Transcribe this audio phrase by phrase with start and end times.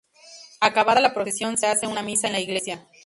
[0.61, 2.87] Acabada la procesión se hace una misa en la iglesia.